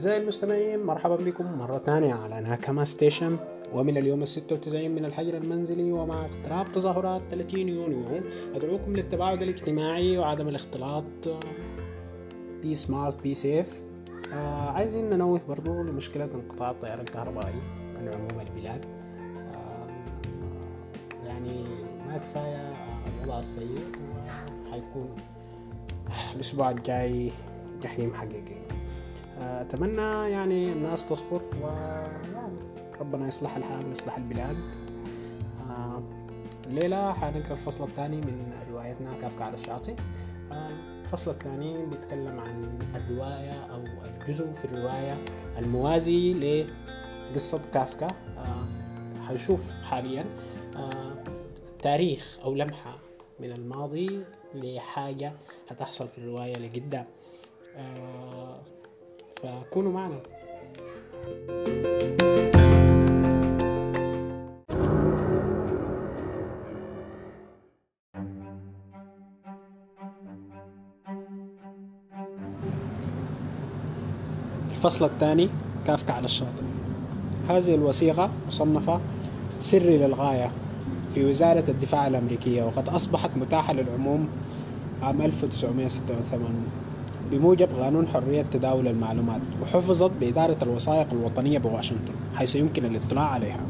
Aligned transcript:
أعزائي 0.00 0.22
المستمعين 0.22 0.80
مرحبا 0.86 1.16
بكم 1.16 1.58
مرة 1.58 1.78
ثانية 1.78 2.14
على 2.14 2.40
ناكاما 2.40 2.84
ستيشن. 2.84 3.36
ومن 3.74 3.96
اليوم 3.96 4.22
الستة 4.22 4.54
وتسعين 4.54 4.94
من 4.94 5.04
الحجر 5.04 5.36
المنزلي 5.36 5.92
ومع 5.92 6.24
اقتراب 6.24 6.72
تظاهرات 6.72 7.22
30 7.30 7.68
يونيو 7.68 8.04
أدعوكم 8.54 8.96
للتباعد 8.96 9.42
الاجتماعي 9.42 10.18
وعدم 10.18 10.48
الاختلاط 10.48 11.04
be 12.62 12.74
smart 12.74 13.22
be 13.22 13.34
safe 13.34 13.82
آه 14.32 14.70
عايزين 14.70 15.10
ننوه 15.10 15.40
برضو 15.48 15.82
لمشكلة 15.82 16.28
انقطاع 16.34 16.70
التيار 16.70 17.00
الكهربائي 17.00 17.60
عن 17.96 18.08
عموم 18.08 18.40
البلاد. 18.40 18.84
آه 19.54 19.86
يعني 21.26 21.64
ما 22.06 22.16
كفاية 22.16 22.74
الوضع 23.22 23.38
السيء 23.38 23.84
وحيكون 24.66 25.08
الأسبوع 26.34 26.70
الجاي 26.70 27.30
جحيم 27.82 28.14
حقيقي. 28.14 28.79
أتمنى 29.40 30.30
يعني 30.30 30.72
الناس 30.72 31.06
تصبر 31.08 31.42
ويعني 31.62 32.58
ربنا 33.00 33.26
يصلح 33.26 33.56
الحال 33.56 33.86
ويصلح 33.86 34.16
البلاد. 34.16 34.56
آه، 35.70 36.02
الليلة 36.66 37.12
حنقرأ 37.12 37.52
الفصل 37.52 37.84
الثاني 37.84 38.16
من 38.16 38.52
روايتنا 38.70 39.10
كافكا 39.20 39.44
على 39.44 39.54
الشاطئ. 39.54 39.94
آه، 40.52 40.70
الفصل 41.00 41.30
الثاني 41.30 41.86
بيتكلم 41.86 42.40
عن 42.40 42.78
الرواية 42.94 43.64
أو 43.64 43.84
الجزء 44.04 44.52
في 44.52 44.64
الرواية 44.64 45.18
الموازي 45.58 46.32
لقصة 47.30 47.60
كافكا. 47.72 48.06
آه، 48.38 48.66
حنشوف 49.28 49.70
حاليا 49.82 50.24
تاريخ 51.82 52.38
أو 52.44 52.54
لمحة 52.54 52.98
من 53.40 53.52
الماضي 53.52 54.20
لحاجة 54.54 55.32
هتحصل 55.70 56.08
في 56.08 56.18
الرواية 56.18 56.56
لقدام. 56.56 57.04
فكونوا 59.42 59.92
معنا. 59.92 60.20
الفصل 74.70 75.04
الثاني 75.04 75.48
كافكا 75.86 76.12
على 76.12 76.24
الشاطئ. 76.24 76.62
هذه 77.48 77.74
الوثيقة 77.74 78.30
مصنفة 78.48 79.00
سري 79.60 79.98
للغاية 79.98 80.50
في 81.14 81.24
وزارة 81.24 81.64
الدفاع 81.68 82.06
الأمريكية 82.06 82.62
وقد 82.62 82.88
أصبحت 82.88 83.30
متاحة 83.36 83.72
للعموم 83.72 84.28
عام 85.02 85.22
1986 85.22 86.89
بموجب 87.30 87.68
قانون 87.80 88.06
حرية 88.06 88.44
تداول 88.52 88.88
المعلومات 88.88 89.40
وحفظت 89.62 90.10
بإدارة 90.20 90.56
الوثائق 90.62 91.06
الوطنية 91.12 91.58
بواشنطن 91.58 92.12
حيث 92.34 92.56
يمكن 92.56 92.84
الاطلاع 92.84 93.24
عليها. 93.24 93.60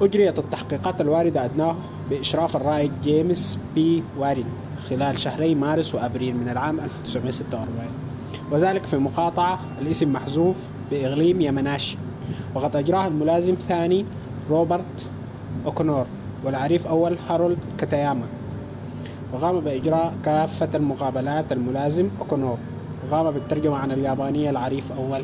أجريت 0.00 0.38
التحقيقات 0.38 1.00
الواردة 1.00 1.44
أدناه 1.44 1.76
بإشراف 2.10 2.56
الرائد 2.56 2.92
جيمس 3.02 3.58
بي 3.74 4.02
وارين 4.18 4.44
خلال 4.90 5.18
شهري 5.18 5.54
مارس 5.54 5.94
وأبريل 5.94 6.36
من 6.36 6.48
العام 6.48 6.80
1946 6.80 7.68
وذلك 8.52 8.84
في 8.84 8.96
مقاطعة 8.96 9.60
الاسم 9.82 10.12
محذوف 10.12 10.56
بإقليم 10.90 11.40
يمناشي 11.40 11.96
وقد 12.54 12.76
أجراها 12.76 13.06
الملازم 13.06 13.54
ثاني 13.54 14.04
روبرت 14.50 15.06
أوكونور 15.66 16.06
والعريف 16.44 16.86
أول 16.86 17.16
هارولد 17.28 17.58
كاتاياما. 17.78 18.26
وقام 19.36 19.60
بإجراء 19.60 20.14
كافة 20.24 20.68
المقابلات 20.74 21.52
الملازم 21.52 22.08
أوكونور 22.20 22.58
وقام 23.10 23.30
بالترجمة 23.30 23.76
عن 23.76 23.92
اليابانية 23.92 24.50
العريف 24.50 24.92
أول 24.92 25.22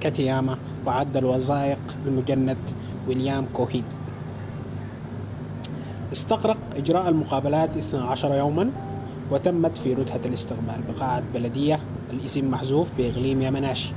كاتياما 0.00 0.58
وعد 0.86 1.16
الوثائق 1.16 1.78
المجند 2.06 2.56
ويليام 3.08 3.46
كوهين 3.54 3.84
استغرق 6.12 6.56
إجراء 6.76 7.08
المقابلات 7.08 7.76
12 7.76 8.34
يوما 8.34 8.70
وتمت 9.30 9.78
في 9.78 9.94
ردهة 9.94 10.20
الاستقبال 10.24 10.80
بقاعة 10.88 11.22
بلدية 11.34 11.80
الاسم 12.12 12.50
محذوف 12.50 12.90
بإقليم 12.98 13.42
يمناشي 13.42 13.92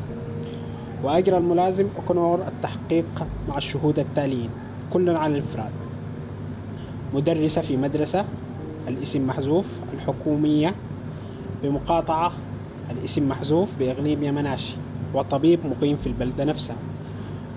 وأجرى 1.03 1.37
الملازم 1.37 1.87
أوكونور 1.97 2.39
التحقيق 2.47 3.05
مع 3.49 3.57
الشهود 3.57 3.99
التاليين 3.99 4.49
كل 4.93 5.09
على 5.09 5.31
الإنفراد. 5.31 5.71
مدرسة 7.13 7.61
في 7.61 7.77
مدرسة 7.77 8.25
الاسم 8.87 9.27
محذوف 9.27 9.79
الحكومية 9.93 10.75
بمقاطعة 11.63 12.31
الاسم 12.91 13.29
محذوف 13.29 13.69
بإقليم 13.79 14.23
يمناشي 14.23 14.75
وطبيب 15.13 15.59
مقيم 15.65 15.95
في 15.95 16.07
البلدة 16.07 16.43
نفسها 16.43 16.75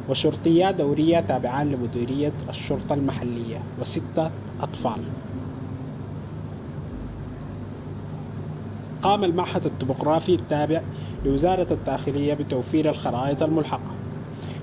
وشرطية 0.08 0.70
دورية 0.70 1.20
تابعان 1.20 1.70
لمديرية 1.72 2.32
الشرطة 2.48 2.94
المحلية 2.94 3.58
وستة 3.80 4.30
أطفال. 4.60 5.00
قام 9.02 9.24
المعهد 9.24 9.66
الطبوغرافي 9.66 10.34
التابع 10.34 10.80
لوزارة 11.24 11.72
الداخلية 11.72 12.34
بتوفير 12.34 12.90
الخرائط 12.90 13.42
الملحقة 13.42 13.90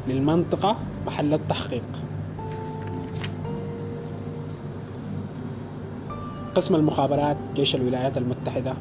للمنطقة 0.08 0.76
محل 1.08 1.34
التحقيق. 1.34 1.84
قسم 6.56 6.76
المخابرات 6.76 7.38
جيش 7.56 7.76
الولايات 7.76 8.18
المتحدة. 8.18 8.74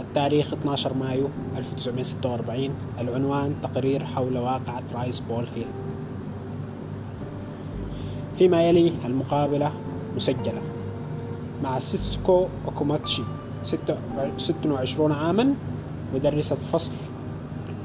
التاريخ 0.00 0.52
12 0.52 0.94
مايو 0.94 1.28
1946 1.56 2.70
العنوان 3.00 3.54
تقرير 3.62 4.04
حول 4.04 4.38
واقعة 4.38 4.82
رايس 4.94 5.20
بول 5.20 5.46
هيل. 5.56 5.66
فيما 8.38 8.68
يلي 8.68 8.92
المقابلة 9.04 9.72
مسجلة. 10.16 10.62
مع 11.62 11.78
سيسكو 11.78 12.46
أوكوماتشي 12.66 13.22
26 14.36 15.12
عاما 15.12 15.54
مدرسة 16.14 16.56
فصل 16.56 16.92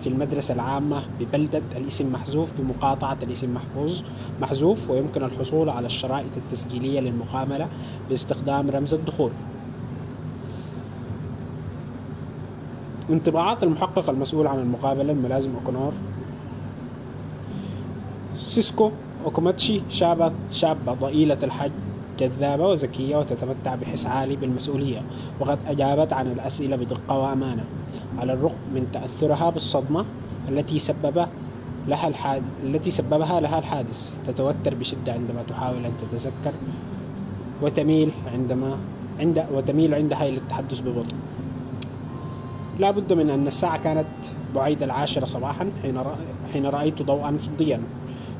في 0.06 0.12
المدرسة 0.12 0.54
العامة 0.54 1.04
ببلدة 1.20 1.62
الاسم 1.78 2.12
محذوف 2.12 2.52
بمقاطعة 2.60 3.18
الاسم 3.24 3.54
محفوظ 3.54 4.02
محذوف 4.42 4.90
ويمكن 4.90 5.24
الحصول 5.24 5.70
على 5.70 5.86
الشرائط 5.86 6.38
التسجيلية 6.38 7.00
للمقابلة 7.00 7.68
باستخدام 8.10 8.70
رمز 8.70 8.94
الدخول. 8.94 9.32
انطباعات 13.10 13.64
المحقق 13.64 14.10
المسؤول 14.10 14.48
عن 14.48 14.60
المقابلة 14.60 15.12
الملازم 15.12 15.56
أوكونور 15.56 15.94
سيسكو 18.38 18.92
أوكوماتشي 19.26 19.82
شابة 19.90 20.32
شابة 20.52 20.94
ضئيلة 20.94 21.40
الحجم. 21.44 21.72
جذابة 22.20 22.68
وذكية 22.68 23.18
وتتمتع 23.18 23.76
بحس 23.76 24.06
عالي 24.06 24.36
بالمسؤولية 24.36 25.02
وقد 25.40 25.60
أجابت 25.68 26.14
عن 26.14 26.28
الأسئلة 26.28 26.76
بدقة 26.76 27.18
وأمانة. 27.18 27.64
على 28.20 28.34
الرغم 28.34 28.60
من 28.74 28.88
تأثرها 28.94 29.50
بالصدمة 29.50 30.06
التي 30.50 30.80
سبب 30.80 31.28
لها 31.88 32.08
الحادث 32.08 32.50
التي 32.64 32.92
سببها 32.92 33.40
لها 33.40 33.60
الحادث 33.60 34.18
تتوتر 34.28 34.76
بشدة 34.76 35.14
عندما 35.14 35.44
تحاول 35.48 35.86
أن 35.86 35.92
تتذكر 35.98 36.54
وتميل 37.62 38.12
عندما 38.34 38.78
عند 39.20 39.46
وتميل 39.54 39.94
عندها 39.94 40.30
إلى 40.30 40.38
التحدث 40.38 40.80
ببطء. 40.80 41.14
لا 42.80 42.92
بد 42.92 43.14
من 43.14 43.30
أن 43.30 43.48
الساعة 43.48 43.78
كانت 43.78 44.08
بعيد 44.56 44.84
العاشرة 44.84 45.26
صباحا 45.26 45.70
حين 46.54 46.66
رأيت 46.66 47.02
ضوءا 47.02 47.38
فضيا 47.38 47.82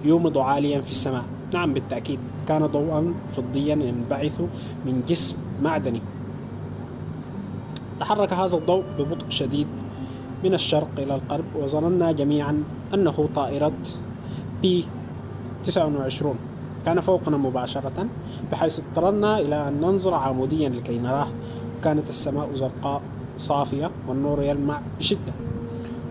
يومض 0.04 0.38
عاليا 0.38 0.82
في 0.82 0.92
السماء. 0.92 1.24
نعم 1.54 1.74
بالتأكيد. 1.74 2.20
كان 2.48 2.66
ضوءا 2.66 3.14
فضيا 3.38 3.76
ينبعث 3.76 4.42
من 4.86 5.04
جسم 5.08 5.36
معدني. 5.64 6.02
تحرك 8.00 8.34
هذا 8.34 8.58
الضوء 8.58 8.84
ببطء 9.00 9.30
شديد 9.30 9.68
من 10.44 10.54
الشرق 10.54 10.88
إلى 10.98 11.16
الغرب 11.16 11.46
وظننا 11.56 12.12
جميعا 12.12 12.64
أنه 12.94 13.30
طائرة 13.36 13.74
بي 14.62 14.86
29 15.66 16.36
كان 16.86 17.02
فوقنا 17.02 17.38
مباشرة 17.38 18.08
بحيث 18.52 18.80
اضطررنا 18.80 19.40
إلى 19.40 19.68
أن 19.68 19.82
ننظر 19.82 20.14
عموديا 20.14 20.70
لكي 20.70 21.00
نراه 21.00 21.28
وكانت 21.80 22.10
السماء 22.10 22.50
زرقاء 22.54 23.02
صافية 23.38 23.92
والنور 24.08 24.44
يلمع 24.44 24.82
بشدة. 25.00 25.34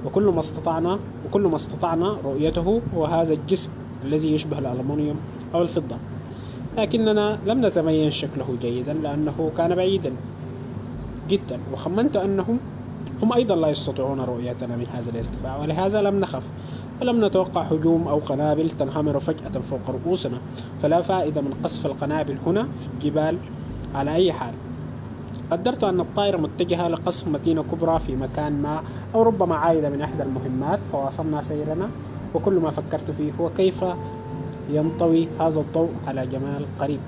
وكل 0.06 0.23
ما 0.23 0.41
استطعنا 0.41 0.99
وكل 1.26 1.43
ما 1.43 1.56
استطعنا 1.56 2.17
رؤيته 2.25 2.81
هو 2.97 3.05
هذا 3.05 3.32
الجسم 3.32 3.70
الذي 4.05 4.35
يشبه 4.35 4.59
الألمنيوم 4.59 5.17
أو 5.55 5.62
الفضة. 5.62 5.97
لكننا 6.79 7.39
لم 7.47 7.67
نتمين 7.67 8.11
شكله 8.11 8.56
جيدا 8.62 8.93
لأنه 8.93 9.51
كان 9.56 9.75
بعيدا 9.75 10.12
جدا 11.29 11.59
وخمنت 11.73 12.17
أنهم 12.17 12.59
هم 13.23 13.33
أيضا 13.33 13.56
لا 13.56 13.69
يستطيعون 13.69 14.21
رؤيتنا 14.21 14.77
من 14.77 14.87
هذا 14.93 15.11
الارتفاع 15.11 15.56
ولهذا 15.56 16.03
لم 16.03 16.21
نخف 16.21 16.43
ولم 17.01 17.25
نتوقع 17.25 17.62
هجوم 17.62 18.09
أو 18.09 18.19
قنابل 18.19 18.71
تنهمر 18.71 19.21
فجأة 19.21 19.61
فوق 19.61 19.81
رؤوسنا. 19.89 20.39
فلا 20.83 21.03
فائدة 21.03 21.41
من 21.41 21.55
قصف 21.65 21.87
القنابل 21.87 22.37
هنا 22.47 22.62
في 22.62 22.87
الجبال 22.95 23.37
على 23.95 24.15
أي 24.15 24.33
حال. 24.33 24.55
قدرت 25.50 25.85
أن 25.85 26.00
الطائرة 26.00 26.37
متجهة 26.37 26.89
لقصف 26.89 27.29
مدينة 27.29 27.65
كبرى 27.73 27.99
في 27.99 28.17
مكان 28.17 28.62
ما 28.62 28.83
أو 29.15 29.23
ربما 29.23 29.57
عائدة 29.57 29.89
من 29.91 30.03
إحدى 30.03 30.23
المهمات 30.23 30.81
فواصلنا 30.93 31.43
سيرنا. 31.43 31.89
وكل 32.35 32.53
ما 32.53 32.71
فكرت 32.71 33.11
فيه 33.11 33.33
هو 33.41 33.51
كيف 33.51 33.85
ينطوي 34.71 35.29
هذا 35.41 35.61
الضوء 35.61 35.91
على 36.07 36.27
جمال 36.27 36.65
قريب. 36.81 37.01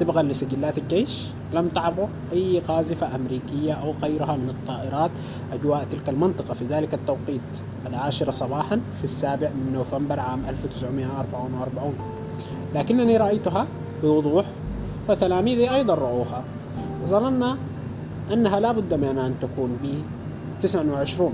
طبقا 0.00 0.22
لسجلات 0.22 0.78
الجيش 0.78 1.26
لم 1.54 1.68
تعبر 1.68 2.08
أي 2.32 2.60
قاذفة 2.60 3.16
أمريكية 3.16 3.72
أو 3.72 3.94
غيرها 4.02 4.36
من 4.36 4.48
الطائرات 4.48 5.10
أجواء 5.52 5.86
تلك 5.92 6.08
المنطقة. 6.08 6.54
في 6.54 6.64
ذلك 6.64 6.94
التوقيت 6.94 7.40
العاشرة 7.86 8.30
صباحا 8.30 8.80
في 8.98 9.04
السابع 9.04 9.48
من 9.48 9.72
نوفمبر 9.74 10.20
عام 10.20 10.42
1944 10.48 11.94
لكنني 12.74 13.16
رأيتها 13.16 13.66
بوضوح 14.02 14.44
وتلاميذي 15.08 15.70
أيضا 15.74 15.94
رأوها. 15.94 16.44
وظننا 17.04 17.56
أنها 18.32 18.60
لا 18.60 18.72
بد 18.72 18.94
من 18.94 19.18
أن 19.18 19.34
تكون 19.40 19.78
ب 19.82 19.86
29 20.62 21.32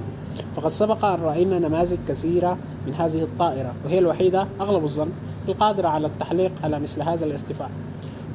فقد 0.56 0.69
سبق 0.69 1.05
أن 1.05 1.20
رأينا 1.23 1.58
نماذج 1.58 1.99
كثيرة 2.08 2.58
من 2.87 2.94
هذه 2.94 3.23
الطائرة 3.23 3.75
وهي 3.84 3.99
الوحيدة 3.99 4.46
أغلب 4.61 4.84
الظن 4.84 5.08
القادرة 5.49 5.88
على 5.88 6.06
التحليق 6.06 6.52
على 6.64 6.81
مثل 6.81 7.02
هذا 7.02 7.26
الارتفاع. 7.26 7.69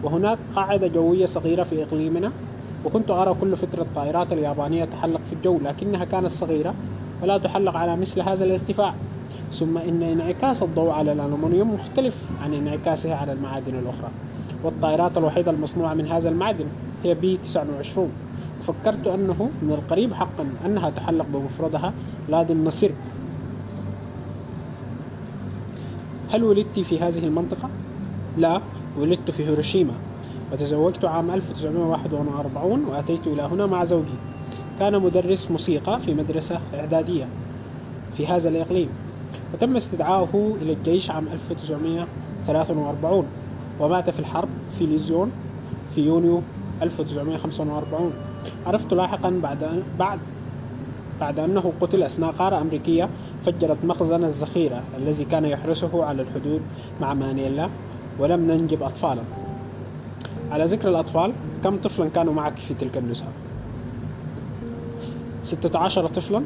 وهناك 0.03 0.37
قاعدة 0.55 0.87
جوية 0.87 1.25
صغيرة 1.25 1.63
في 1.63 1.83
إقليمنا 1.83 2.31
وكنت 2.85 3.11
أرى 3.11 3.35
كل 3.41 3.57
فترة 3.57 3.81
الطائرات 3.81 4.33
اليابانية 4.33 4.85
تحلق 4.85 5.21
في 5.25 5.33
الجو 5.33 5.59
لكنها 5.65 6.05
كانت 6.05 6.31
صغيرة 6.31 6.73
ولا 7.23 7.37
تحلق 7.37 7.77
على 7.77 7.95
مثل 7.95 8.21
هذا 8.21 8.45
الارتفاع. 8.45 8.93
ثم 9.53 9.77
إن 9.77 10.03
انعكاس 10.03 10.63
الضوء 10.63 10.89
على 10.89 11.11
الألمنيوم 11.11 11.73
مختلف 11.73 12.15
عن 12.43 12.53
انعكاسه 12.53 13.15
على 13.15 13.31
المعادن 13.31 13.75
الأخرى 13.75 14.09
والطائرات 14.63 15.17
الوحيدة 15.17 15.51
المصنوعة 15.51 15.93
من 15.93 16.07
هذا 16.07 16.29
المعدن. 16.29 16.65
هي 17.03 17.13
بي 17.13 17.37
29 17.37 18.11
فكرت 18.67 19.07
أنه 19.07 19.49
من 19.61 19.71
القريب 19.71 20.13
حقا 20.13 20.47
أنها 20.65 20.89
تحلق 20.89 21.25
بمفردها 21.33 21.93
لا 22.29 22.43
ضمن 22.43 22.69
سر 22.69 22.91
هل 26.29 26.43
ولدت 26.43 26.79
في 26.79 26.99
هذه 26.99 27.25
المنطقة؟ 27.25 27.69
لا 28.37 28.61
ولدت 28.99 29.31
في 29.31 29.45
هيروشيما. 29.45 29.93
وتزوجت 30.51 31.05
عام 31.05 31.31
1941 31.31 32.85
وأتيت 32.85 33.27
إلى 33.27 33.41
هنا 33.41 33.65
مع 33.65 33.83
زوجي. 33.83 34.17
كان 34.79 35.01
مدرس 35.01 35.51
موسيقى 35.51 35.99
في 35.99 36.13
مدرسة 36.13 36.59
إعدادية 36.73 37.27
في 38.17 38.27
هذا 38.27 38.49
الإقليم. 38.49 38.89
وتم 39.53 39.75
استدعائه 39.75 40.55
إلى 40.61 40.73
الجيش 40.73 41.11
عام 41.11 41.27
1943 41.27 43.25
ومات 43.79 44.09
في 44.09 44.19
الحرب 44.19 44.49
في 44.77 44.85
ليزيون 44.85 45.31
في 45.95 46.01
يونيو 46.01 46.41
1945 46.81 48.13
عرفت 48.65 48.93
لاحقا 48.93 49.39
بعد 49.43 49.83
بعد 49.99 50.19
بعد 51.21 51.39
أنه 51.39 51.73
قتل 51.81 52.03
أثناء 52.03 52.31
قارة 52.31 52.61
أمريكية 52.61 53.09
فجرت 53.45 53.85
مخزن 53.85 54.23
الذخيرة 54.23 54.83
الذي 54.97 55.25
كان 55.25 55.45
يحرسه 55.45 56.05
على 56.05 56.21
الحدود 56.21 56.61
مع 57.01 57.13
مانيلا 57.13 57.69
ولم 58.19 58.51
ننجب 58.51 58.83
أطفالا. 58.83 59.21
على 60.51 60.65
ذكر 60.65 60.89
الأطفال 60.89 61.33
كم 61.63 61.77
طفلا 61.77 62.09
كانوا 62.09 62.33
معك 62.33 62.57
في 62.57 62.73
تلك 62.73 62.97
النزهة؟ 62.97 63.27
ستة 65.43 65.79
عشر 65.79 66.07
طفلا 66.07 66.41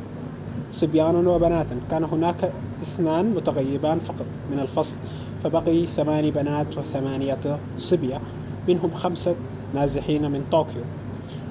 صبيانا 0.72 1.32
وبناتا. 1.32 1.76
كان 1.92 2.04
هناك 2.04 2.52
اثنان 2.82 3.30
متغيبان 3.36 4.00
فقط 4.00 4.26
من 4.52 4.60
الفصل 4.60 4.96
فبقي 5.44 5.86
ثماني 5.86 6.32
بنات 6.32 6.78
وثمانية 6.78 7.60
صبية 7.80 8.20
منهم 8.68 8.92
خمسة 8.92 9.36
نازحين 9.76 10.32
من 10.32 10.46
طوكيو. 10.52 10.82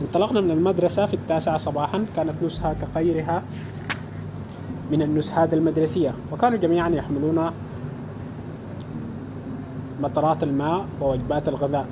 انطلقنا 0.02 0.40
من 0.40 0.50
المدرسة 0.50 1.06
في 1.06 1.14
التاسعة 1.14 1.58
صباحا 1.58 2.04
كانت 2.16 2.42
نزهة 2.42 2.76
كغيرها 2.94 3.42
من 4.92 5.02
النزهات 5.02 5.54
المدرسية 5.54 6.14
وكانوا 6.32 6.58
جميعا 6.58 6.88
يحملون 6.88 7.50
مطرات 10.00 10.42
الماء 10.42 10.84
ووجبات 11.00 11.48
الغذاء. 11.48 11.86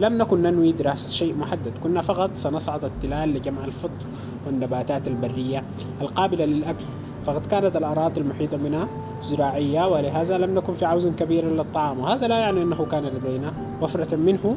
لم 0.00 0.18
نكن 0.18 0.42
ننوي 0.42 0.72
دراسة 0.72 1.10
شيء 1.10 1.34
محدد 1.38 1.72
كنا 1.82 2.00
فقط 2.00 2.30
سنصعد 2.34 2.84
التلال 2.84 3.34
لجمع 3.34 3.64
الفطر 3.64 4.06
والنباتات 4.46 5.08
البرية 5.08 5.62
القابلة 6.00 6.44
للأكل. 6.44 6.84
فقد 7.26 7.46
كانت 7.46 7.76
الأراضي 7.76 8.20
المحيطة 8.20 8.56
بنا 8.56 8.88
زراعية 9.22 9.88
ولهذا 9.88 10.38
لم 10.38 10.54
نكن 10.54 10.74
في 10.74 10.84
عوز 10.84 11.06
كبير 11.06 11.44
للطعام. 11.44 12.00
وهذا 12.00 12.28
لا 12.28 12.38
يعني 12.38 12.62
أنه 12.62 12.86
كان 12.90 13.04
لدينا 13.04 13.52
وفرة 13.82 14.16
منه 14.16 14.56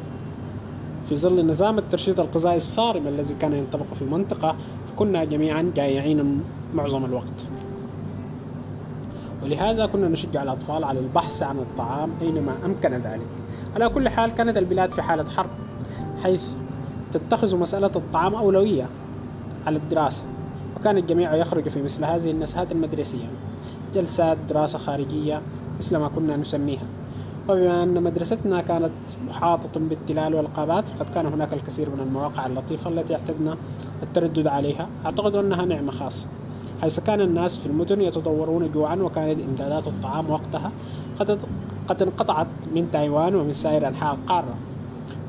في 1.09 1.15
ظل 1.17 1.47
نظام 1.47 1.77
الترشيد 1.77 2.19
الغذائي 2.19 2.55
الصارم 2.55 3.07
الذي 3.07 3.35
كان 3.41 3.53
ينطبق 3.53 3.93
في 3.95 4.01
المنطقة 4.01 4.55
فكنا 4.87 5.23
جميعا 5.23 5.71
جائعين 5.75 6.43
معظم 6.75 7.05
الوقت. 7.05 7.45
ولهذا 9.43 9.85
كنا 9.85 10.07
نشجع 10.07 10.43
الأطفال 10.43 10.83
على 10.83 10.99
البحث 10.99 11.43
عن 11.43 11.57
الطعام 11.57 12.09
أينما 12.21 12.55
أمكن 12.65 12.93
ذلك. 12.93 13.27
على 13.75 13.89
كل 13.89 14.09
حال 14.09 14.31
كانت 14.31 14.57
البلاد 14.57 14.91
في 14.91 15.01
حالة 15.01 15.29
حرب 15.29 15.49
حيث 16.23 16.43
تتخذ 17.13 17.55
مسألة 17.55 17.91
الطعام 17.95 18.35
أولوية 18.35 18.85
على 19.67 19.77
الدراسة 19.77 20.23
وكان 20.79 20.97
الجميع 20.97 21.35
يخرج 21.35 21.69
في 21.69 21.81
مثل 21.81 22.05
هذه 22.05 22.31
النزهات 22.31 22.71
المدرسية 22.71 23.27
جلسات 23.95 24.37
دراسة 24.49 24.79
خارجية 24.79 25.41
مثل 25.79 25.97
ما 25.97 26.07
كنا 26.07 26.37
نسميها. 26.37 26.85
وبما 27.49 27.83
أن 27.83 28.03
مدرستنا 28.03 28.61
كانت 28.61 28.91
محاطة 29.27 29.79
بالتلال 29.79 30.35
والغابات 30.35 30.83
فقد 30.85 31.13
كان 31.15 31.25
هناك 31.25 31.53
الكثير 31.53 31.89
من 31.89 31.99
المواقع 31.99 32.45
اللطيفة 32.45 32.89
التي 32.89 33.15
اعتدنا 33.15 33.57
التردد 34.03 34.47
عليها. 34.47 34.87
أعتقد 35.05 35.35
أنها 35.35 35.65
نعمة 35.65 35.91
خاصة. 35.91 36.27
حيث 36.81 36.99
كان 36.99 37.21
الناس 37.21 37.57
في 37.57 37.65
المدن 37.65 38.01
يتضورون 38.01 38.71
جوعا 38.71 38.95
وكانت 38.95 39.39
إمدادات 39.39 39.87
الطعام 39.87 40.29
وقتها 40.29 40.71
قد 41.19 41.39
قد 41.87 42.01
انقطعت 42.01 42.47
من 42.75 42.87
تايوان 42.91 43.35
ومن 43.35 43.53
سائر 43.53 43.87
أنحاء 43.87 44.13
القارة. 44.15 44.55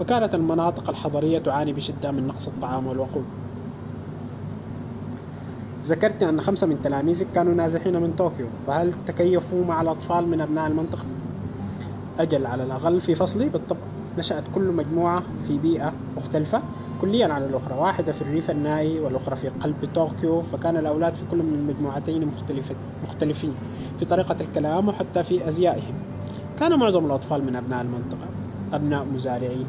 وكانت 0.00 0.35
المناطق 0.35 0.91
الحضرية 0.91 1.38
تعاني 1.38 1.73
بشدة 1.73 2.11
من 2.11 2.26
نقص 2.26 2.47
الطعام 2.47 2.87
والوقود. 2.87 3.25
ذكرت 5.85 6.23
أن 6.23 6.41
خمسة 6.41 6.67
من 6.67 6.82
تلاميذك 6.85 7.26
كانوا 7.35 7.55
نازحين 7.55 8.00
من 8.00 8.15
طوكيو. 8.19 8.47
فهل 8.67 8.93
تكيفوا 9.06 9.65
مع 9.65 9.82
الأطفال 9.82 10.29
من 10.29 10.41
أبناء 10.41 10.67
المنطقة؟ 10.67 11.05
أجل 12.19 12.47
على 12.47 12.65
الأقل 12.65 13.00
في 13.00 13.15
فصلي. 13.15 13.49
بالطبع 13.49 13.81
نشأت 14.19 14.44
كل 14.55 14.62
مجموعة 14.62 15.23
في 15.49 15.59
بيئة 15.59 15.93
مختلفة 16.17 16.62
كليا 17.00 17.26
عن 17.26 17.43
الأخرى 17.43 17.75
واحدة 17.79 18.12
في 18.12 18.23
الريف 18.23 18.50
النائي 18.50 19.01
والأخرى 19.01 19.37
في 19.37 19.48
قلب 19.48 19.89
طوكيو 19.94 20.43
فكان 20.43 20.77
الأولاد 20.77 21.15
في 21.15 21.22
كل 21.31 21.37
من 21.37 21.55
المجموعتين 21.55 22.31
مختلفين 23.03 23.55
في 23.98 24.05
طريقة 24.05 24.37
الكلام 24.41 24.89
وحتى 24.89 25.22
في 25.22 25.48
أزيائهم. 25.48 25.94
كان 26.58 26.79
معظم 26.79 27.06
الأطفال 27.06 27.44
من 27.44 27.56
أبناء 27.56 27.82
المنطقة 27.82 28.27
أبناء 28.72 29.06
مزارعين. 29.15 29.67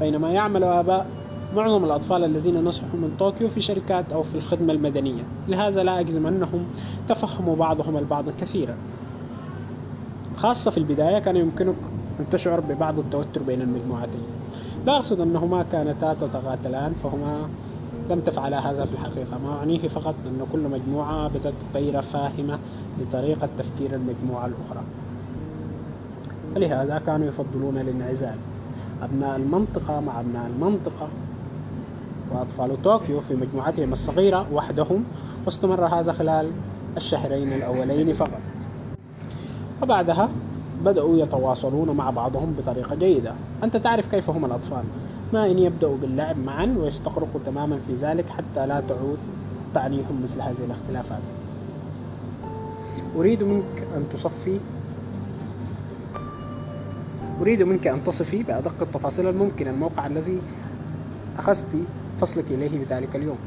بينما 0.00 0.30
يعمل 0.30 0.64
آباء 0.64 1.06
معظم 1.56 1.84
الأطفال 1.84 2.24
الذين 2.24 2.64
نصحوا 2.64 2.98
من 2.98 3.14
طوكيو 3.18 3.48
في 3.48 3.60
شركات 3.60 4.12
أو 4.12 4.22
في 4.22 4.34
الخدمة 4.34 4.72
المدنية. 4.72 5.22
لهذا 5.48 5.82
لا 5.82 6.00
أجزم 6.00 6.26
أنهم 6.26 6.66
تفهموا 7.08 7.56
بعضهم 7.56 7.96
البعض 7.96 8.30
كثيرا. 8.30 8.76
خاصة 10.38 10.70
في 10.70 10.78
البداية 10.78 11.18
كان 11.18 11.36
يمكنك 11.36 11.74
أن 12.20 12.30
تشعر 12.30 12.60
ببعض 12.60 12.98
التوتر 12.98 13.42
بين 13.42 13.62
المجموعتين 13.62 14.20
لا 14.86 14.96
أقصد 14.96 15.20
أنهما 15.20 15.62
كانتا 15.72 16.14
تتقاتلان 16.14 16.94
فهما 17.02 17.48
لم 18.10 18.20
تفعلا 18.20 18.70
هذا 18.70 18.84
في 18.84 18.92
الحقيقة. 18.92 19.38
ما 19.44 19.58
أعنيه 19.58 19.88
فقط 19.88 20.14
أن 20.26 20.46
كل 20.52 20.58
مجموعة 20.58 21.28
بدت 21.28 21.54
غير 21.74 22.02
فاهمة 22.02 22.58
لطريقة 23.00 23.48
تفكير 23.58 23.94
المجموعة 23.94 24.46
الأخرى. 24.46 24.82
ولهذا 26.56 27.02
كانوا 27.06 27.26
يفضلون 27.26 27.78
الانعزال. 27.78 28.36
أبناء 29.02 29.36
المنطقة 29.36 30.00
مع 30.00 30.20
أبناء 30.20 30.46
المنطقة. 30.46 31.08
وأطفال 32.32 32.82
طوكيو 32.82 33.20
في 33.20 33.34
مجموعتهم 33.34 33.92
الصغيرة 33.92 34.46
وحدهم. 34.52 35.04
واستمر 35.46 35.86
هذا 35.86 36.12
خلال 36.12 36.50
الشهرين 36.96 37.52
الأولين 37.52 38.12
فقط. 38.12 38.40
وبعدها 39.82 40.30
بدأوا 40.84 41.18
يتواصلون 41.18 41.90
مع 41.90 42.10
بعضهم 42.10 42.54
بطريقة 42.58 42.96
جيدة. 42.96 43.32
أنت 43.64 43.76
تعرف 43.76 44.10
كيف 44.10 44.30
هم 44.30 44.44
الأطفال؟ 44.44 44.84
ما 45.32 45.50
إن 45.50 45.58
يبدأوا 45.58 45.96
باللعب 45.96 46.38
معا 46.38 46.76
ويستغرقوا 46.78 47.40
تماما 47.46 47.78
في 47.78 47.94
ذلك 47.94 48.28
حتى 48.28 48.66
لا 48.66 48.82
تعود 48.88 49.18
تعنيهم 49.74 50.20
مثل 50.22 50.40
هذه 50.40 50.64
الاختلافات. 50.64 51.20
أريد 53.16 53.42
منك 53.42 53.86
أن 53.96 54.04
تصفي 54.12 54.58
أريد 57.40 57.62
منك 57.62 57.86
أن 57.86 58.04
تصفي 58.04 58.42
بأدق 58.42 58.74
التفاصيل 58.82 59.28
الممكنة 59.28 59.70
الموقع 59.70 60.06
الذي 60.06 60.38
أخذت 61.38 61.66
فصلك 62.20 62.44
إليه 62.50 62.84
بذلك 62.84 63.16
اليوم. 63.16 63.38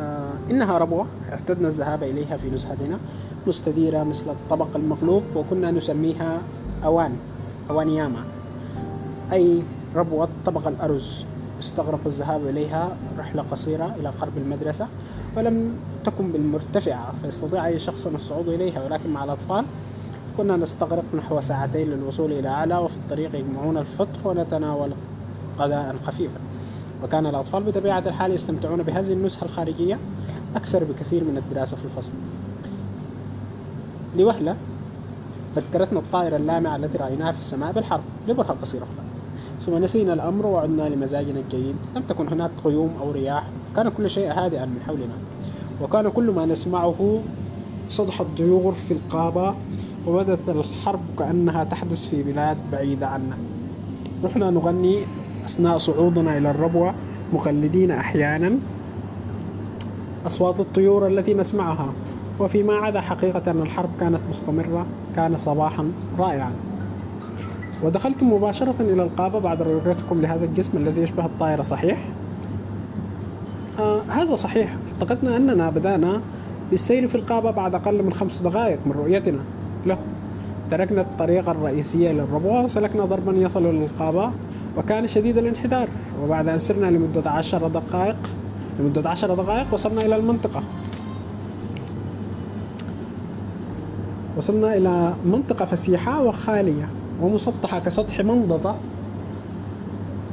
آه 0.00 0.32
إنها 0.50 0.78
ربوة 0.78 1.06
اعتدنا 1.32 1.68
الذهاب 1.68 2.02
إليها 2.02 2.36
في 2.36 2.50
نزهتنا. 2.50 2.98
مستديرة 3.46 4.02
مثل 4.02 4.30
الطبق 4.30 4.76
المقلوب 4.76 5.22
وكنا 5.36 5.70
نسميها 5.70 6.38
أوان 6.84 7.16
أوانياما. 7.70 8.24
أي 9.32 9.62
ربوة 9.94 10.28
طبق 10.46 10.68
الأرز. 10.68 11.24
استغرقوا 11.60 12.06
الذهاب 12.06 12.46
إليها 12.46 12.96
رحلة 13.18 13.44
قصيرة 13.50 13.94
إلى 14.00 14.08
قرب 14.08 14.32
المدرسة 14.36 14.86
ولم 15.36 15.76
تكن 16.04 16.32
بالمرتفعة 16.32 17.14
فيستطيع 17.22 17.66
أي 17.66 17.78
شخص 17.78 18.06
الصعود 18.06 18.48
إليها 18.48 18.84
ولكن 18.84 19.10
مع 19.10 19.24
الأطفال 19.24 19.64
كنا 20.36 20.56
نستغرق 20.56 21.04
نحو 21.14 21.40
ساعتين 21.40 21.90
للوصول 21.90 22.32
إلى 22.32 22.48
أعلى 22.48 22.78
وفي 22.78 22.96
الطريق 22.96 23.34
يجمعون 23.34 23.76
الفطر 23.76 24.18
ونتناول 24.24 24.90
غداء 25.58 25.96
خفيفا 26.06 26.38
وكان 27.04 27.26
الأطفال 27.26 27.62
بطبيعة 27.62 28.02
الحال 28.06 28.32
يستمتعون 28.32 28.82
بهذه 28.82 29.12
النزهة 29.12 29.44
الخارجية 29.44 29.98
أكثر 30.56 30.84
بكثير 30.84 31.24
من 31.24 31.36
الدراسة 31.36 31.76
في 31.76 31.84
الفصل. 31.84 32.12
لوهلة 34.18 34.56
ذكرتنا 35.54 35.98
الطائرة 35.98 36.36
اللامعة 36.36 36.76
التي 36.76 36.98
رأيناها 36.98 37.32
في 37.32 37.38
السماء 37.38 37.72
بالحرب 37.72 38.02
لبرهة 38.28 38.56
قصيرة 38.62 38.86
ثم 39.60 39.78
نسينا 39.78 40.12
الأمر 40.12 40.46
وعدنا 40.46 40.88
لمزاجنا 40.88 41.40
الجيد. 41.40 41.76
لم 41.96 42.02
تكن 42.02 42.28
هناك 42.28 42.50
غيوم 42.64 42.90
أو 43.00 43.10
رياح. 43.10 43.46
كان 43.76 43.88
كل 43.88 44.10
شيء 44.10 44.32
هادئا 44.32 44.64
من 44.64 44.80
حولنا. 44.86 45.14
وكان 45.82 46.08
كل 46.08 46.30
ما 46.30 46.46
نسمعه 46.46 47.20
صدح 47.88 48.20
الطيور 48.20 48.72
في 48.72 48.94
القابة. 48.94 49.54
وبدت 50.06 50.48
الحرب 50.48 51.00
كأنها 51.18 51.64
تحدث 51.64 52.08
في 52.08 52.22
بلاد 52.22 52.56
بعيدة 52.72 53.06
عنا. 53.06 53.36
رحنا 54.24 54.50
نغني 54.50 55.04
أثناء 55.44 55.78
صعودنا 55.78 56.38
إلى 56.38 56.50
الربوة 56.50 56.94
مقلدين 57.32 57.90
أحيانا. 57.90 58.58
أصوات 60.26 60.60
الطيور 60.60 61.06
التي 61.06 61.34
نسمعها. 61.34 61.92
وفيما 62.38 62.74
عدا 62.74 63.00
حقيقة 63.00 63.50
أن 63.50 63.62
الحرب 63.62 63.90
كانت 64.00 64.20
مستمرة 64.30 64.86
كان 65.16 65.38
صباحا 65.38 65.92
رائعا. 66.18 66.52
ودخلتم 67.82 68.32
مباشرة 68.32 68.82
إلى 68.82 69.02
القابة 69.02 69.38
بعد 69.38 69.62
رؤيتكم 69.62 70.20
لهذا 70.20 70.44
الجسم 70.44 70.78
الذي 70.78 71.02
يشبه 71.02 71.24
الطائرة 71.24 71.62
صحيح؟ 71.62 71.98
آه 73.78 74.02
هذا 74.08 74.34
صحيح. 74.34 74.76
اعتقدنا 74.92 75.36
أننا 75.36 75.70
بدأنا 75.70 76.20
بالسير 76.70 77.08
في 77.08 77.14
القابة 77.14 77.50
بعد 77.50 77.74
أقل 77.74 78.02
من 78.02 78.12
خمس 78.12 78.42
دقائق 78.42 78.78
من 78.86 78.92
رؤيتنا. 78.92 79.40
له. 79.86 79.98
تركنا 80.70 81.00
الطريق 81.00 81.48
الرئيسية 81.48 82.12
للربوة 82.12 82.64
وسلكنا 82.64 83.04
ضربا 83.04 83.32
يصل 83.32 83.62
للقابة 83.62 84.30
وكان 84.76 85.06
شديد 85.06 85.38
الانحدار. 85.38 85.88
وبعد 86.24 86.48
أن 86.48 86.58
سرنا 86.58 86.86
لمدة 86.86 87.30
عشر 87.30 87.68
دقائق 87.68 88.16
لمدة 88.80 89.10
عشر 89.10 89.34
دقائق 89.34 89.74
وصلنا 89.74 90.00
إلى 90.00 90.16
المنطقة. 90.16 90.62
وصلنا 94.36 94.76
إلى 94.76 95.14
منطقة 95.26 95.64
فسيحة 95.64 96.22
وخالية 96.22 96.88
ومسطحة 97.22 97.78
كسطح 97.78 98.20
منضدة. 98.20 98.74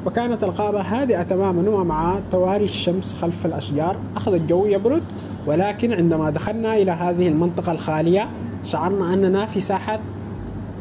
وكانت 0.06 0.44
الغابة 0.44 0.82
هادئة 0.82 1.24
تماما 1.24 1.70
ومع 1.70 2.20
تواري 2.32 2.64
الشمس 2.64 3.16
خلف 3.22 3.46
الأشجار. 3.46 3.96
أخذ 4.18 4.34
الجو 4.34 4.66
يبرد 4.66 5.04
ولكن 5.48 5.94
عندما 5.94 6.30
دخلنا 6.30 6.76
إلى 6.76 6.92
هذه 6.92 7.28
المنطقة 7.28 7.72
الخالية 7.72 8.30
شعرنا 8.64 9.14
أننا 9.14 9.46
في 9.46 9.60
ساحة 9.60 10.00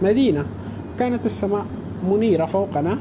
مدينة. 0.03 0.45
كانت 0.99 1.27
السماء 1.27 1.67
منيرة 2.09 2.45
فوقنا. 2.45 2.99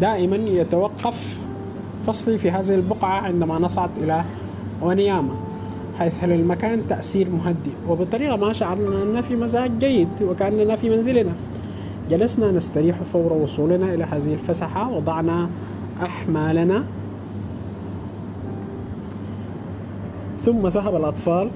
دائما 0.00 0.36
يتوقف 0.36 1.38
فصلي 2.06 2.38
في 2.38 2.50
هذه 2.50 2.74
البقعة 2.74 3.20
عندما 3.20 3.58
نصعد 3.58 3.90
إلى 3.96 4.24
ونياما 4.82 5.49
حيث 6.00 6.24
للمكان 6.24 6.88
تأثير 6.88 7.30
مهدئ؟ 7.30 7.70
وبطريقة 7.88 8.36
ما 8.36 8.52
شعرنا 8.52 9.02
أننا 9.02 9.20
في 9.20 9.36
مزاج 9.36 9.70
جيد 9.78 10.08
وكأننا 10.22 10.76
في 10.76 10.90
منزلنا. 10.90 11.32
جلسنا 12.10 12.50
نستريح 12.50 12.96
فور 12.96 13.32
وصولنا 13.32 13.94
إلى 13.94 14.04
هذه 14.04 14.32
الفسحة. 14.32 14.90
وضعنا 14.90 15.48
أحمالنا. 16.02 16.84
ثم 20.38 20.66
ذهب 20.66 20.96
الأطفال 20.96 21.50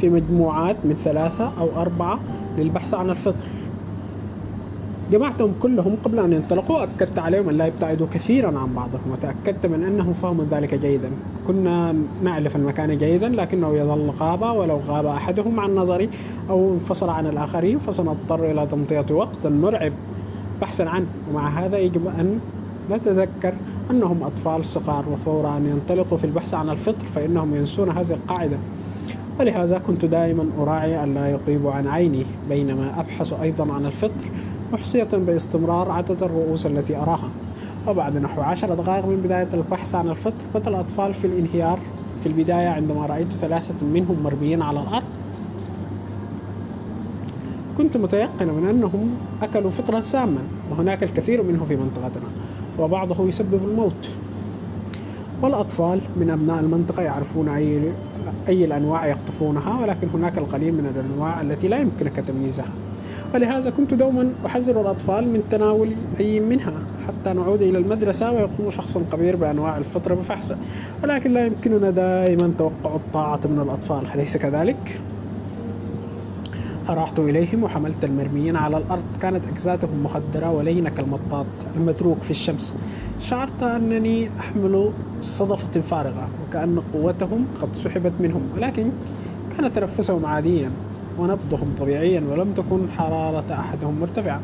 في 0.00 0.08
مجموعات 0.08 0.76
من 0.84 0.94
ثلاثة 0.94 1.52
أو 1.60 1.68
أربعة 1.82 2.20
للبحث 2.58 2.94
عن 2.94 3.10
الفطر. 3.10 3.46
جمعتهم 5.12 5.54
كلهم 5.62 5.96
قبل 6.04 6.18
أن 6.18 6.32
ينطلقوا 6.32 6.82
أكدت 6.82 7.18
عليهم 7.18 7.48
أن 7.48 7.56
لا 7.56 7.66
يبتعدوا 7.66 8.06
كثيرا 8.12 8.58
عن 8.58 8.74
بعضهم 8.74 9.10
وتأكدت 9.12 9.66
من 9.66 9.84
أنهم 9.84 10.12
فهموا 10.12 10.44
ذلك 10.50 10.74
جيدا. 10.74 11.10
كنا 11.46 11.94
نألف 12.22 12.56
المكان 12.56 12.98
جيدا 12.98 13.28
لكنه 13.28 13.74
يظل 13.74 14.10
غابة 14.20 14.52
ولو 14.52 14.80
غاب 14.88 15.06
أحدهم 15.06 15.60
عن 15.60 15.74
نظري 15.74 16.08
أو 16.50 16.72
انفصل 16.72 17.10
عن 17.10 17.26
الآخرين 17.26 17.78
فسنضطر 17.78 18.50
إلى 18.50 18.66
تمضية 18.66 19.06
وقت 19.10 19.46
مرعب 19.46 19.92
بحثا 20.60 20.82
عنه. 20.82 21.06
ومع 21.30 21.48
هذا 21.48 21.78
يجب 21.78 22.06
أن 22.06 22.40
نتذكر 22.90 23.54
أنهم 23.90 24.22
أطفال 24.22 24.64
صغار 24.64 25.04
وفور 25.12 25.56
أن 25.56 25.66
ينطلقوا 25.66 26.18
في 26.18 26.24
البحث 26.24 26.54
عن 26.54 26.70
الفطر 26.70 27.04
فإنهم 27.14 27.54
ينسون 27.54 27.90
هذه 27.90 28.10
القاعدة. 28.12 28.56
ولهذا 29.40 29.78
كنت 29.78 30.04
دائما 30.04 30.46
أراعي 30.58 31.04
أن 31.04 31.14
لا 31.14 31.28
يطيب 31.28 31.66
عن 31.66 31.86
عيني 31.86 32.26
بينما 32.48 33.00
أبحث 33.00 33.40
أيضا 33.42 33.72
عن 33.72 33.86
الفطر. 33.86 34.30
محصية 34.72 35.08
باستمرار 35.12 35.90
عدد 35.90 36.22
الرؤوس 36.22 36.66
التي 36.66 36.96
أراها. 36.96 37.30
وبعد 37.88 38.16
نحو 38.16 38.40
عشر 38.40 38.74
دقائق 38.74 39.06
من 39.06 39.20
بداية 39.24 39.48
البحث 39.54 39.94
عن 39.94 40.08
الفطر 40.08 40.44
بدأ 40.54 40.68
الأطفال 40.68 41.14
في 41.14 41.26
الانهيار 41.26 41.78
في 42.20 42.26
البداية 42.26 42.68
عندما 42.68 43.06
رأيت 43.06 43.28
ثلاثة 43.40 43.86
منهم 43.86 44.16
مرميين 44.24 44.62
على 44.62 44.80
الأرض. 44.80 45.04
كنت 47.78 47.96
متيقنا 47.96 48.52
من 48.52 48.66
أنهم 48.68 49.10
أكلوا 49.42 49.70
فطرا 49.70 50.00
ساما 50.00 50.40
وهناك 50.70 51.02
الكثير 51.02 51.42
منه 51.42 51.64
في 51.64 51.76
منطقتنا 51.76 52.28
وبعضه 52.78 53.28
يسبب 53.28 53.60
الموت. 53.64 54.08
والأطفال 55.42 56.00
من 56.16 56.30
أبناء 56.30 56.60
المنطقة 56.60 57.02
يعرفون 57.02 57.48
أي 57.48 57.92
أي 58.48 58.64
الأنواع 58.64 59.06
يقطفونها 59.06 59.82
ولكن 59.82 60.08
هناك 60.14 60.38
القليل 60.38 60.72
من 60.74 60.86
الأنواع 60.96 61.40
التي 61.40 61.68
لا 61.68 61.78
يمكنك 61.78 62.16
تمييزها 62.16 62.68
ولهذا 63.34 63.70
كنت 63.70 63.94
دوما 63.94 64.30
أحذر 64.46 64.80
الأطفال 64.80 65.28
من 65.28 65.42
تناول 65.50 65.92
أي 66.20 66.40
منها 66.40 66.72
حتى 67.08 67.32
نعود 67.32 67.62
إلى 67.62 67.78
المدرسة 67.78 68.32
ويقوم 68.32 68.70
شخص 68.70 68.98
كبير 69.12 69.36
بأنواع 69.36 69.78
الفطر 69.78 70.14
بفحصه 70.14 70.56
ولكن 71.02 71.32
لا 71.32 71.46
يمكننا 71.46 71.90
دائما 71.90 72.52
توقع 72.58 72.96
الطاعة 72.96 73.40
من 73.44 73.60
الأطفال 73.62 74.06
أليس 74.14 74.36
كذلك؟ 74.36 75.00
أرحت 76.88 77.18
إليهم 77.18 77.64
وحملت 77.64 78.04
المرميين 78.04 78.56
على 78.56 78.76
الأرض. 78.76 79.02
كانت 79.22 79.46
أجسادهم 79.46 80.02
مخدرة 80.04 80.50
ولينة 80.50 80.90
كالمطاط 80.90 81.46
المتروك 81.76 82.22
في 82.22 82.30
الشمس. 82.30 82.76
شعرت 83.20 83.62
أنني 83.62 84.28
أحمل 84.40 84.90
صدفة 85.20 85.80
فارغة 85.80 86.28
وكأن 86.42 86.82
قوتهم 86.92 87.46
قد 87.62 87.68
سحبت 87.74 88.12
منهم 88.20 88.42
ولكن 88.56 88.90
كان 89.56 89.72
تنفسهم 89.72 90.26
عاديا 90.26 90.70
ونبضهم 91.18 91.74
طبيعيا 91.80 92.20
ولم 92.30 92.52
تكن 92.52 92.80
حرارة 92.96 93.52
أحدهم 93.52 94.00
مرتفعة. 94.00 94.40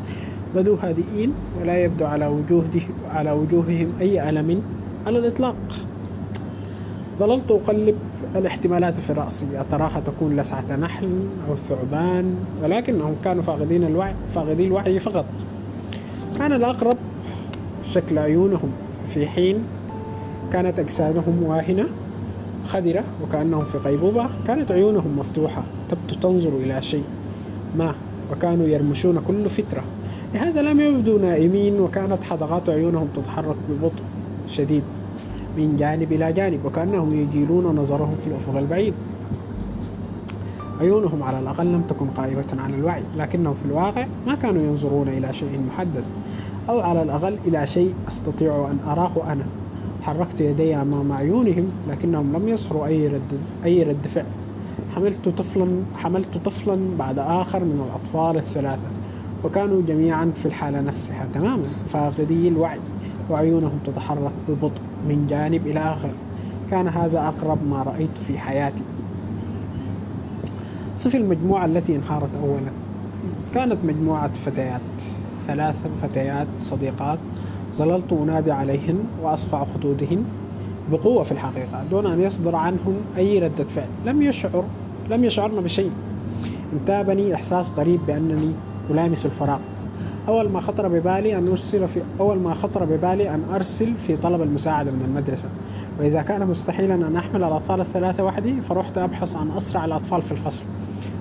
بدوا 0.55 0.77
هادئين 0.81 1.33
ولا 1.61 1.83
يبدو 1.83 2.05
على 2.05 3.31
وجوههم 3.31 3.91
أي 4.01 4.29
ألم 4.29 4.61
على 5.07 5.17
الإطلاق. 5.19 5.55
ظللت 7.19 7.51
أقلب 7.51 7.95
الاحتمالات 8.35 8.99
في 8.99 9.13
رأسي. 9.13 9.45
أتراها 9.61 9.99
تكون 9.99 10.35
لسعة 10.35 10.75
نحل 10.75 11.27
أو 11.49 11.55
ثعبان 11.55 12.35
ولكنهم 12.63 13.15
كانوا 13.23 13.43
فاقدين 13.43 13.83
الوعي 13.83 14.13
فاقدي 14.35 14.67
الوعي 14.67 14.99
فقط. 14.99 15.25
كان 16.37 16.53
الأقرب 16.53 16.97
شكل 17.83 18.19
عيونهم. 18.19 18.71
في 19.07 19.27
حين 19.27 19.63
كانت 20.51 20.79
أجسادهم 20.79 21.43
واهنة 21.43 21.85
خدرة 22.67 23.03
وكأنهم 23.23 23.63
في 23.65 23.77
غيبوبة 23.77 24.29
كانت 24.47 24.71
عيونهم 24.71 25.19
مفتوحة 25.19 25.63
تبدو 25.89 26.15
تنظر 26.21 26.49
إلى 26.49 26.81
شيء 26.81 27.03
ما 27.77 27.95
وكانوا 28.31 28.67
يرمشون 28.67 29.21
كل 29.27 29.49
فترة. 29.49 29.83
لهذا 30.33 30.61
لم 30.61 30.79
يبدوا 30.79 31.19
نائمين 31.19 31.79
وكانت 31.79 32.23
حدقات 32.23 32.69
عيونهم 32.69 33.07
تتحرك 33.15 33.55
ببطء 33.69 34.03
شديد. 34.47 34.83
من 35.57 35.75
جانب 35.79 36.13
إلى 36.13 36.33
جانب 36.33 36.65
وكأنهم 36.65 37.13
يجيلون 37.13 37.75
نظرهم 37.75 38.15
في 38.15 38.27
الأفق 38.27 38.57
البعيد. 38.57 38.93
عيونهم 40.81 41.23
على 41.23 41.39
الأقل 41.39 41.65
لم 41.65 41.81
تكن 41.81 42.07
قائمة 42.07 42.57
عن 42.59 42.73
الوعي 42.73 43.01
لكنهم 43.17 43.53
في 43.53 43.65
الواقع 43.65 44.07
ما 44.27 44.35
كانوا 44.35 44.61
ينظرون 44.61 45.07
إلى 45.07 45.33
شيء 45.33 45.61
محدد 45.67 46.03
أو 46.69 46.79
على 46.79 47.01
الأقل 47.01 47.37
إلى 47.47 47.67
شيء 47.67 47.93
أستطيع 48.07 48.67
أن 48.71 48.89
أراه 48.89 49.31
أنا. 49.31 49.45
حركت 50.01 50.41
يدي 50.41 50.75
أمام 50.75 51.11
عيونهم 51.11 51.65
لكنهم 51.89 52.33
لم 52.35 52.47
يصهروا 52.47 52.85
أي 52.85 53.07
رد 53.07 53.39
أي 53.65 53.83
رد 53.83 54.07
فعل. 54.07 54.25
حملت 54.95 55.29
طفلا 55.29 55.67
حملت 55.95 56.37
طفلا 56.45 56.77
بعد 56.99 57.19
آخر 57.19 57.59
من 57.59 57.87
الأطفال 57.87 58.37
الثلاثة 58.37 58.87
وكانوا 59.43 59.81
جميعا 59.87 60.31
في 60.35 60.45
الحالة 60.45 60.81
نفسها 60.81 61.27
تماما 61.33 61.67
فاقدي 61.89 62.47
الوعي. 62.47 62.79
وعيونهم 63.29 63.79
تتحرك 63.85 64.31
ببطء 64.49 64.81
من 65.07 65.27
جانب 65.29 65.67
إلى 65.67 65.79
آخر. 65.79 66.09
كان 66.71 66.87
هذا 66.87 67.19
أقرب 67.27 67.67
ما 67.69 67.83
رأيت 67.83 68.17
في 68.17 68.37
حياتي. 68.37 68.83
صف 70.97 71.15
المجموعة 71.15 71.65
التي 71.65 71.95
انهارت 71.95 72.35
أولا. 72.35 72.71
كانت 73.53 73.85
مجموعة 73.85 74.27
فتيات. 74.27 74.81
ثلاث 75.47 75.87
فتيات 76.01 76.47
صديقات. 76.61 77.19
ظللت 77.73 78.13
أنادي 78.13 78.51
عليهن 78.51 78.99
وأصفع 79.21 79.65
خدودهن 79.65 80.23
بقوة 80.91 81.23
في 81.23 81.31
الحقيقة 81.31 81.83
دون 81.91 82.05
أن 82.05 82.21
يصدر 82.21 82.55
عنهن 82.55 83.01
أي 83.17 83.39
ردة 83.39 83.63
فعل. 83.63 83.87
لم 84.05 84.21
يشعر 84.21 84.63
لم 85.09 85.23
يشعرن 85.23 85.61
بشيء. 85.61 85.91
انتابني 86.73 87.35
إحساس 87.35 87.71
غريب 87.77 87.99
بأنني 88.07 88.51
ألامس 88.89 89.25
الفراغ. 89.25 89.59
أول 90.27 90.49
ما 90.49 90.59
خطر 90.59 90.87
ببالي 90.87 91.37
أن 91.37 91.47
أرسل 91.47 91.87
في 91.87 92.01
أول 92.19 92.39
ما 92.39 92.53
خطر 92.53 92.85
ببالي 92.85 93.29
أن 93.29 93.43
أرسل 93.53 93.93
في 94.07 94.17
طلب 94.17 94.41
المساعدة 94.41 94.91
من 94.91 95.01
المدرسة. 95.01 95.49
وإذا 95.99 96.21
كان 96.21 96.47
مستحيلا 96.47 96.95
أن 96.95 97.15
أحمل 97.15 97.43
الأطفال 97.43 97.79
الثلاثة 97.79 98.23
وحدي 98.23 98.61
فرحت 98.61 98.97
أبحث 98.97 99.35
عن 99.35 99.51
أسرع 99.51 99.85
الأطفال 99.85 100.21
في 100.21 100.31
الفصل. 100.31 100.63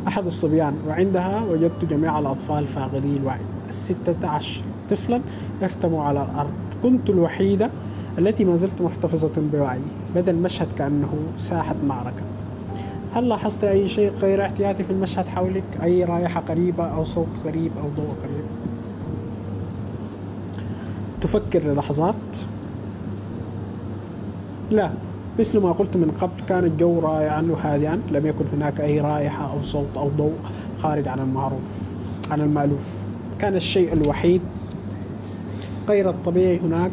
أحد 0.09 0.27
الصبيان 0.27 0.75
وعندها 0.89 1.43
وجدت 1.51 1.85
جميع 1.85 2.19
الأطفال 2.19 2.67
فاقدي 2.67 3.17
الوعي. 3.17 3.41
الستة 3.69 4.29
عشر 4.29 4.61
طفلا 4.91 5.21
يكتموا 5.63 6.05
على 6.05 6.23
الأرض. 6.23 6.53
كنت 6.83 7.11
الوحيدة 7.11 7.71
التي 8.19 8.45
ما 8.45 8.57
زلت 8.57 8.83
محتفظة 8.83 9.33
بوعي. 9.53 9.81
بدا 10.15 10.31
المشهد 10.33 10.69
كأنه 10.79 11.13
ساحة 11.39 11.77
معركة. 11.89 12.23
هل 13.15 13.29
لاحظت 13.29 13.65
أي 13.65 13.89
شيء 13.89 14.11
غير 14.11 14.43
احتياطي 14.43 14.85
في 14.85 14.91
المشهد 14.91 15.27
حولك؟ 15.29 15.65
أي 15.83 16.05
رائحة 16.05 16.41
قريبة 16.41 16.85
أو 16.85 17.05
صوت 17.05 17.29
غريب 17.45 17.73
أو 17.83 17.89
ضوء 17.97 18.15
قريب؟ 18.23 18.42
تفكر 21.23 21.61
للحظات 21.65 22.15
لا 24.71 24.91
مثل 25.39 25.61
ما 25.61 25.73
قلت 25.73 25.97
من 25.97 26.11
قبل 26.21 26.43
كان 26.49 26.65
الجو 26.65 27.01
رائعا 27.01 27.43
وهادئا 27.51 28.01
لم 28.13 28.27
يكن 28.27 28.45
هناك 28.53 28.81
أي 28.81 29.01
رائحة 29.01 29.53
أو 29.53 29.63
صوت 29.63 29.97
أو 29.97 30.09
ضوء 30.09 30.35
خارج 30.83 31.09
عن 31.09 31.19
المعروف 31.19 31.79
عن 32.31 32.41
المألوف. 32.41 33.03
كان 33.39 33.55
الشيء 33.57 33.93
الوحيد 33.93 34.41
غير 35.89 36.11
الطبيعي 36.11 36.59
هناك 36.59 36.91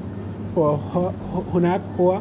هو 0.58 0.78
هناك 1.54 1.82
هو 2.00 2.20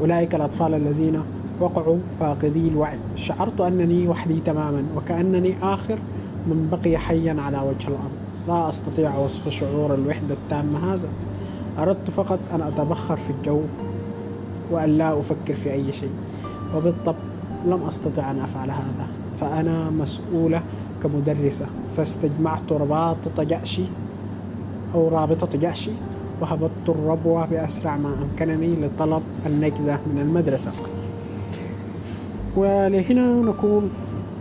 أولئك 0.00 0.34
الأطفال 0.34 0.74
الذين 0.74 1.22
وقعوا 1.60 1.98
فاقدي 2.20 2.68
الوعي. 2.68 2.98
شعرت 3.16 3.60
أنني 3.60 4.08
وحدي 4.08 4.40
تماما 4.40 4.84
وكأنني 4.96 5.54
آخر 5.62 5.98
من 6.46 6.68
بقي 6.72 6.98
حيا 6.98 7.36
على 7.40 7.58
وجه 7.58 7.88
الأرض. 7.88 8.16
لا 8.48 8.68
أستطيع 8.68 9.18
وصف 9.18 9.48
شعور 9.48 9.94
الوحدة 9.94 10.34
التامة 10.34 10.94
هذا. 10.94 11.08
أردت 11.78 12.10
فقط 12.10 12.38
أن 12.54 12.60
أتبخر 12.60 13.16
في 13.16 13.30
الجو 13.30 13.60
وأن 14.70 14.98
لا 14.98 15.20
أفكر 15.20 15.54
في 15.54 15.72
أي 15.72 15.92
شيء 15.92 16.10
وبالطبع 16.76 17.18
لم 17.66 17.82
أستطع 17.82 18.30
أن 18.30 18.38
أفعل 18.40 18.70
هذا 18.70 19.08
فأنا 19.40 19.90
مسؤولة 19.90 20.62
كمدرسة 21.02 21.66
فاستجمعت 21.96 22.72
رباطة 22.72 23.42
جأشي 23.42 23.82
أو 24.94 25.08
رابطة 25.08 25.58
جأشي 25.58 25.90
وهبطت 26.40 26.88
الربوة 26.88 27.46
بأسرع 27.46 27.96
ما 27.96 28.14
أمكنني 28.22 28.76
لطلب 28.76 29.22
النجدة 29.46 29.98
من 30.06 30.18
المدرسة. 30.22 30.72
ولهنا 32.56 33.42
نكون 33.42 33.90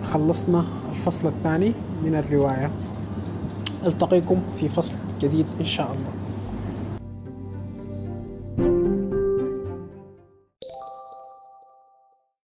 خلصنا 0.06 0.64
الفصل 0.90 1.28
الثاني 1.28 1.72
من 2.04 2.16
الرواية. 2.16 2.72
ألتقيكم 3.86 4.38
في 4.60 4.70
فصل 4.70 4.96
جديد 5.22 5.46
إن 5.60 5.66
شاء 5.66 5.88
الله. 5.88 6.15